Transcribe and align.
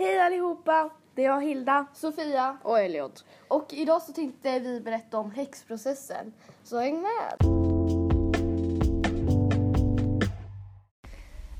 Hej 0.00 0.18
allihopa! 0.18 0.90
Det 1.14 1.24
är 1.24 1.26
jag 1.26 1.44
Hilda. 1.44 1.86
Sofia 1.94 2.58
Och 2.62 2.80
Elliot. 2.80 3.24
och 3.48 3.72
idag 3.72 4.02
så 4.02 4.12
tänkte 4.12 4.58
vi 4.58 4.80
berätta 4.80 5.18
om 5.18 5.30
häxprocessen. 5.30 6.32
Så 6.62 6.78
häng 6.78 7.02
med! 7.02 7.36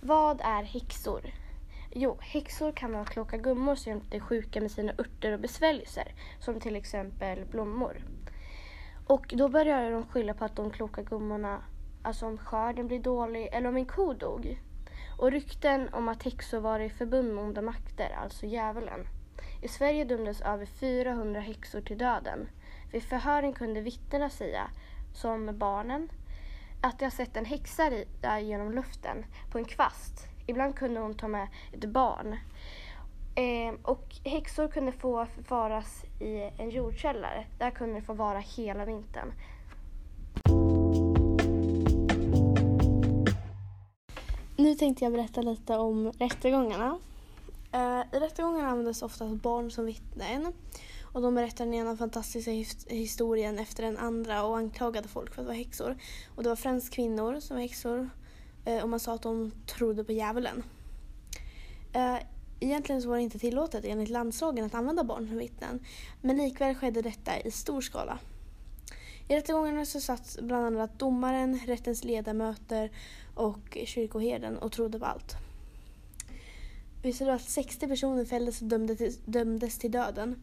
Vad 0.03 0.41
är 0.41 0.63
häxor? 0.63 1.35
Jo, 1.91 2.19
häxor 2.21 2.73
kan 2.73 2.93
vara 2.93 3.05
kloka 3.05 3.37
gummor 3.37 3.75
som 3.75 4.09
dig 4.11 4.21
sjuka 4.21 4.61
med 4.61 4.71
sina 4.71 4.93
örter 4.93 5.33
och 5.33 5.41
besvärjelser, 5.41 6.15
som 6.39 6.61
till 6.61 6.77
exempel 6.77 7.45
blommor. 7.45 8.05
Och 9.07 9.35
då 9.37 9.49
börjar 9.49 9.91
de 9.91 10.07
skylla 10.07 10.35
på 10.35 10.45
att 10.45 10.57
de 10.57 10.71
kloka 10.71 11.03
gummorna, 11.03 11.63
alltså 12.03 12.27
om 12.27 12.39
skörden 12.39 12.87
blir 12.87 13.01
dålig 13.01 13.49
eller 13.53 13.69
om 13.69 13.77
en 13.77 13.87
ko 13.87 14.13
dog. 14.13 14.61
Och 15.21 15.31
rykten 15.31 15.89
om 15.93 16.09
att 16.09 16.23
häxor 16.23 16.61
var 16.61 16.81
i 16.81 16.91
förbund 16.91 17.35
med 17.35 17.45
onda 17.45 17.63
makter, 17.63 18.11
alltså 18.11 18.47
djävulen. 18.47 19.07
I 19.63 19.69
Sverige 19.69 20.05
dömdes 20.05 20.41
över 20.41 20.67
400 20.67 21.41
häxor 21.41 21.81
till 21.81 21.99
döden. 21.99 22.49
Vid 22.93 23.03
förhören 23.03 23.53
kunde 23.53 23.81
vittnena 23.81 24.31
säga, 24.31 24.71
som 25.15 25.59
barnen, 25.59 26.09
att 26.81 26.99
de 26.99 27.05
har 27.05 27.11
sett 27.11 27.37
en 27.37 27.45
häxa 27.45 27.91
rida 27.91 28.41
genom 28.41 28.73
luften 28.73 29.25
på 29.53 29.59
en 29.59 29.65
kvast. 29.65 30.27
Ibland 30.47 30.77
kunde 30.77 31.01
hon 31.01 31.15
ta 31.15 31.29
med 31.29 31.49
ett 31.73 31.85
barn. 31.85 32.37
Eh, 33.35 33.75
och 33.83 34.17
häxor 34.25 34.69
kunde 34.69 34.93
få 34.93 35.27
förvaras 35.27 36.05
i 36.21 36.51
en 36.59 36.71
jordkällare. 36.71 37.47
Där 37.59 37.71
kunde 37.71 37.95
de 37.95 38.03
få 38.03 38.13
vara 38.13 38.39
hela 38.39 38.85
vintern. 38.85 39.33
Nu 44.61 44.75
tänkte 44.75 45.05
jag 45.05 45.13
berätta 45.13 45.43
lite 45.43 45.77
om 45.77 46.13
rättegångarna. 46.19 46.99
Eh, 47.73 48.01
I 48.13 48.21
rättegångarna 48.21 48.69
användes 48.69 49.03
oftast 49.03 49.35
barn 49.35 49.71
som 49.71 49.87
vittnen. 49.87 50.53
Och 51.13 51.23
de 51.23 51.35
berättade 51.35 51.71
den 51.71 51.75
ena 51.75 51.97
fantastiska 51.97 52.51
historien 52.95 53.59
efter 53.59 53.83
den 53.83 53.99
andra 53.99 54.45
och 54.45 54.59
anklagade 54.59 55.09
folk 55.09 55.35
för 55.35 55.43
att 55.43 55.47
vara 55.47 55.57
häxor. 55.57 55.97
Och 56.37 56.43
det 56.43 56.49
var 56.49 56.57
främst 56.57 56.91
kvinnor 56.93 57.41
som 57.41 57.57
var 57.57 57.63
häxor. 57.63 58.11
Eh, 58.65 58.83
och 58.83 58.89
man 58.89 59.01
sa 59.01 59.15
att 59.15 59.23
de 59.23 59.53
trodde 59.67 60.05
på 60.05 60.13
djävulen. 60.13 60.63
Eh, 61.93 62.17
egentligen 62.61 63.03
så 63.03 63.09
var 63.09 63.17
det 63.17 63.23
inte 63.23 63.39
tillåtet 63.39 63.85
enligt 63.85 64.09
landslagen 64.09 64.65
att 64.65 64.75
använda 64.75 65.05
barn 65.05 65.29
som 65.29 65.39
vittnen. 65.39 65.85
Men 66.21 66.37
likväl 66.37 66.75
skedde 66.75 67.03
detta 67.03 67.41
i 67.41 67.51
stor 67.51 67.81
skala. 67.81 68.19
I 69.31 69.37
rättegångarna 69.37 69.85
så 69.85 70.01
satt 70.01 70.39
bland 70.43 70.67
annat 70.67 70.99
domaren, 70.99 71.61
rättens 71.67 72.05
ledamöter 72.05 72.91
och 73.35 73.79
kyrkoherden 73.85 74.59
och 74.59 74.73
trodde 74.73 74.99
på 74.99 75.05
allt. 75.05 75.37
Visste 77.03 77.25
du 77.25 77.31
att 77.31 77.43
60 77.43 77.89
personer 77.89 78.25
fälldes 78.25 78.63
och 78.63 78.69
dömdes 79.25 79.79
till 79.79 79.91
döden? 79.91 80.37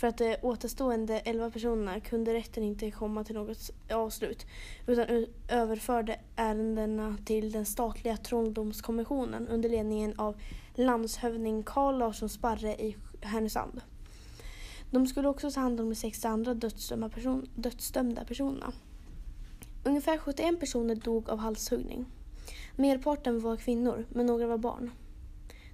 För 0.00 0.06
att 0.06 0.18
de 0.18 0.36
återstående 0.42 1.18
11 1.18 1.50
personerna 1.50 2.00
kunde 2.00 2.34
rätten 2.34 2.62
inte 2.62 2.90
komma 2.90 3.24
till 3.24 3.34
något 3.34 3.70
avslut 3.90 4.46
utan 4.86 5.26
överförde 5.48 6.20
ärendena 6.36 7.16
till 7.24 7.52
den 7.52 7.66
statliga 7.66 8.16
trolldomskommissionen 8.16 9.48
under 9.48 9.68
ledningen 9.68 10.18
av 10.18 10.36
landshövding 10.74 11.62
Carl 11.62 11.98
Larsson 11.98 12.28
Sparre 12.28 12.74
i 12.74 12.96
Härnösand. 13.20 13.80
De 14.92 15.06
skulle 15.06 15.28
också 15.28 15.50
ta 15.50 15.60
hand 15.60 15.80
om 15.80 15.88
de 15.88 15.94
60 15.94 16.28
andra 16.28 16.54
dödsdömda, 16.54 17.08
person, 17.08 17.48
dödsdömda 17.54 18.24
personerna. 18.24 18.72
Ungefär 19.84 20.18
71 20.18 20.60
personer 20.60 20.94
dog 20.94 21.30
av 21.30 21.38
halshuggning. 21.38 22.06
Merparten 22.76 23.40
var 23.40 23.56
kvinnor, 23.56 24.06
men 24.10 24.26
några 24.26 24.46
var 24.46 24.58
barn. 24.58 24.90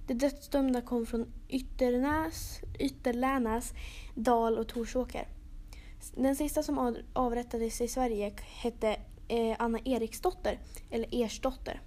De 0.07 0.13
dödsdömda 0.13 0.81
kom 0.81 1.05
från 1.05 1.25
Ytternäs, 1.49 2.59
Ytterlänäs, 2.79 3.73
Dal 4.15 4.57
och 4.57 4.67
Torsåker. 4.67 5.27
Den 6.15 6.35
sista 6.35 6.63
som 6.63 6.95
avrättades 7.13 7.81
i 7.81 7.87
Sverige 7.87 8.33
hette 8.39 8.99
eh, 9.27 9.55
Anna 9.59 9.79
Eriksdotter, 9.85 10.59
eller 10.89 11.07
Ersdotter. 11.11 11.81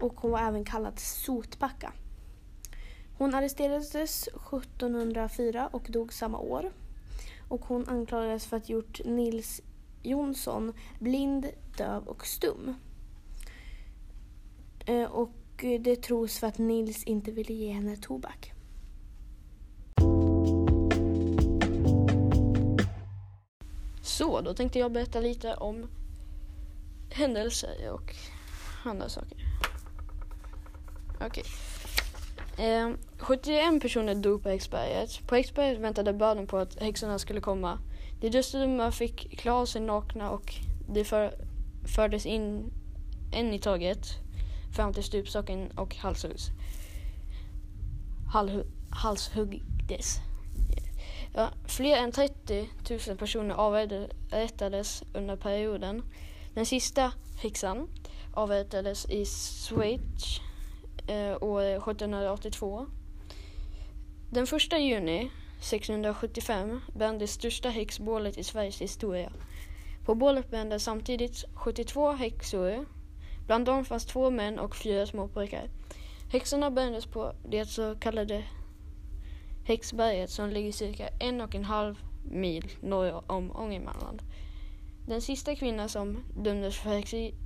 Och 0.00 0.20
hon 0.20 0.30
var 0.30 0.38
även 0.38 0.64
kallad 0.64 0.98
Sotbacka. 0.98 1.92
Hon 3.18 3.34
arresterades 3.34 4.28
1704 4.28 5.68
och 5.72 5.86
dog 5.88 6.12
samma 6.12 6.38
år. 6.38 6.72
Och 7.48 7.60
hon 7.64 7.88
anklagades 7.88 8.46
för 8.46 8.56
att 8.56 8.66
ha 8.66 8.72
gjort 8.72 9.00
Nils 9.04 9.62
Jonsson 10.02 10.72
blind, 10.98 11.46
döv 11.76 12.08
och 12.08 12.26
stum. 12.26 12.74
Eh, 14.86 15.02
och 15.02 15.30
det 15.80 15.96
tros 15.96 16.38
för 16.38 16.46
att 16.46 16.58
Nils 16.58 17.04
inte 17.04 17.30
ville 17.30 17.54
ge 17.54 17.72
henne 17.72 17.96
tobak. 17.96 18.52
Så, 24.02 24.40
då 24.40 24.54
tänkte 24.54 24.78
jag 24.78 24.92
berätta 24.92 25.20
lite 25.20 25.54
om 25.54 25.86
händelser 27.10 27.90
och 27.92 28.14
andra 28.84 29.08
saker. 29.08 29.38
Okej. 31.20 31.44
Eh, 32.58 32.90
71 33.18 33.80
personer 33.80 34.14
dog 34.14 34.42
på 34.42 34.48
Häxberget. 34.48 35.26
På 35.26 35.34
Häxberget 35.34 35.80
väntade 35.80 36.12
börden 36.12 36.46
på 36.46 36.58
att 36.58 36.82
häxorna 36.82 37.18
skulle 37.18 37.40
komma. 37.40 37.78
De 38.20 38.30
dödsdömda 38.30 38.92
fick 38.92 39.38
klä 39.38 39.52
av 39.52 39.66
sig 39.66 39.80
nakna 39.80 40.30
och 40.30 40.54
de 40.88 41.04
för, 41.04 41.34
fördes 41.94 42.26
in 42.26 42.72
en 43.32 43.54
i 43.54 43.58
taget 43.58 44.06
fram 44.76 44.92
till 44.92 45.04
stupstocken 45.04 45.70
och 45.78 45.96
halshuggs. 45.96 46.50
Halhu, 48.32 48.64
halshuggdes. 48.90 50.16
Ja, 51.34 51.48
fler 51.66 51.96
än 51.96 52.12
30 52.12 52.68
000 53.08 53.16
personer 53.16 53.54
avrättades 53.54 55.02
under 55.14 55.36
perioden. 55.36 56.02
Den 56.54 56.66
sista 56.66 57.12
häxan 57.42 57.88
avrättades 58.34 59.10
i 59.10 59.24
Schweiz 59.24 60.40
Eh, 61.08 61.42
år 61.42 61.60
1782. 61.60 62.86
Den 64.30 64.44
1 64.44 64.78
juni 64.78 65.30
1675 65.60 66.80
brann 66.94 67.18
det 67.18 67.26
största 67.26 67.68
häxbålet 67.68 68.38
i 68.38 68.44
Sveriges 68.44 68.80
historia. 68.80 69.32
På 70.04 70.14
bålet 70.14 70.50
brände 70.50 70.80
samtidigt 70.80 71.44
72 71.54 72.12
häxor. 72.12 72.86
Bland 73.46 73.66
dem 73.66 73.84
fanns 73.84 74.06
två 74.06 74.30
män 74.30 74.58
och 74.58 74.76
fyra 74.76 75.06
småpojkar. 75.06 75.68
Häxorna 76.32 76.70
brändes 76.70 77.06
på 77.06 77.32
det 77.48 77.66
så 77.66 77.94
kallade 77.94 78.44
Häxberget 79.64 80.30
som 80.30 80.50
ligger 80.50 80.72
cirka 80.72 81.08
en 81.20 81.40
och 81.40 81.54
en 81.54 81.64
halv 81.64 81.98
mil 82.24 82.72
norr 82.80 83.22
om 83.26 83.56
Ångermanland. 83.56 84.22
Den 85.06 85.20
sista 85.20 85.54
kvinnan 85.54 85.88
som 85.88 86.24
dömdes 86.36 86.76
för 86.76 86.90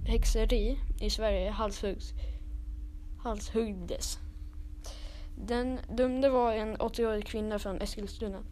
häxeri 0.08 0.78
i 1.00 1.10
Sverige 1.10 1.50
halshuggs, 1.50 2.12
halshuggdes. 3.22 4.18
Den 5.36 5.80
dömde 5.88 6.28
var 6.28 6.52
en 6.52 6.76
80-årig 6.76 7.26
kvinna 7.26 7.58
från 7.58 7.80
Eskilstuna. 7.80 8.42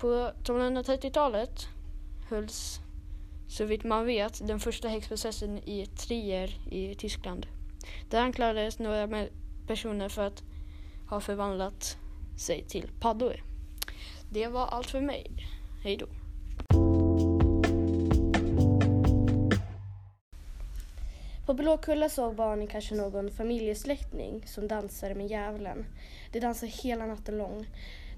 På 0.00 0.06
1230-talet 0.44 1.68
hölls, 2.30 2.80
så 3.48 3.64
vitt 3.64 3.84
man 3.84 4.06
vet, 4.06 4.46
den 4.46 4.60
första 4.60 4.88
häxprocessen 4.88 5.58
i 5.58 5.86
Trier 5.86 6.58
i 6.70 6.94
Tyskland. 6.94 7.46
Där 8.10 8.20
anklagades 8.20 8.78
några 8.78 9.26
personer 9.66 10.08
för 10.08 10.26
att 10.26 10.42
ha 11.08 11.20
förvandlat 11.20 11.98
sig 12.38 12.64
till 12.68 12.90
paddor. 13.00 13.42
Det 14.30 14.46
var 14.46 14.66
allt 14.66 14.90
för 14.90 15.00
mig. 15.00 15.30
Hej 15.82 15.96
då. 15.96 16.06
På 21.46 21.54
Blåkulla 21.54 22.08
såg 22.08 22.34
barnen 22.34 22.66
kanske 22.66 22.94
någon 22.94 23.30
familjesläkting 23.30 24.46
som 24.46 24.68
dansade 24.68 25.14
med 25.14 25.26
djävulen. 25.26 25.86
De 26.32 26.40
dansade 26.40 26.72
hela 26.72 27.06
natten 27.06 27.38
lång. 27.38 27.66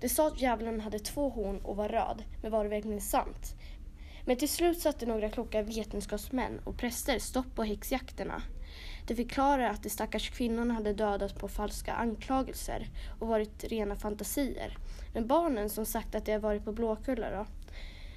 De 0.01 0.09
sa 0.09 0.29
att 0.29 0.41
djävulen 0.41 0.81
hade 0.81 0.99
två 0.99 1.29
horn 1.29 1.61
och 1.65 1.77
var 1.77 1.89
röd, 1.89 2.23
men 2.43 2.53
var 2.53 2.65
det 2.65 2.71
verkligen 2.71 3.01
sant? 3.01 3.55
Men 4.25 4.37
till 4.37 4.49
slut 4.49 4.81
satte 4.81 5.07
några 5.07 5.31
kloka 5.31 5.63
vetenskapsmän 5.63 6.61
och 6.65 6.79
präster 6.79 7.19
stopp 7.19 7.55
på 7.55 7.63
häxjakterna. 7.63 8.43
De 9.07 9.15
förklarade 9.15 9.71
att 9.71 9.83
de 9.83 9.91
stackars 9.91 10.31
kvinnorna 10.31 10.75
hade 10.75 10.93
dödats 10.93 11.35
på 11.35 11.49
falska 11.49 11.93
anklagelser 11.93 12.89
och 13.21 13.29
varit 13.29 13.65
rena 13.65 13.97
fantasier. 13.97 14.77
Men 15.15 15.27
barnen 15.27 15.71
som 15.71 15.87
sagt 15.87 16.15
att 16.15 16.25
de 16.25 16.33
har 16.33 16.39
varit 16.39 16.65
på 16.65 16.73
Blåkulla 16.73 17.31
då? 17.31 17.47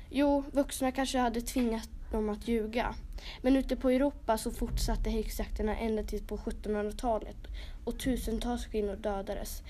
Jo, 0.10 0.44
vuxna 0.52 0.92
kanske 0.92 1.18
hade 1.18 1.42
tvingat 1.42 1.90
dem 2.12 2.30
att 2.30 2.48
ljuga. 2.48 2.96
Men 3.42 3.56
ute 3.56 3.76
på 3.76 3.90
Europa 3.90 4.38
så 4.38 4.52
fortsatte 4.52 5.10
häxjakterna 5.10 5.78
ända 5.78 6.04
till 6.04 6.24
på 6.24 6.38
1700-talet 6.38 7.38
och 7.86 8.00
tusentals 8.00 8.66
kvinnor 8.66 8.96
dödades. 8.96 9.62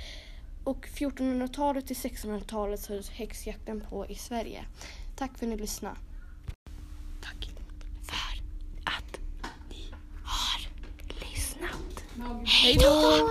Och 0.64 0.88
1400-talet 0.88 1.88
till 1.88 1.96
1600-talet 1.96 2.80
så 2.80 2.94
hölls 2.94 3.10
häxjakten 3.10 3.84
på 3.90 4.06
i 4.08 4.16
Sverige. 4.16 4.66
Tack 5.16 5.38
för 5.38 5.46
att 5.46 5.50
ni 5.50 5.58
lyssnade. 5.58 5.96
Tack 7.22 7.46
för 7.46 7.62
att 8.84 9.20
ni 9.70 9.94
har 10.24 10.70
lyssnat. 11.32 12.04
Hej 12.46 12.78
då! 12.80 13.28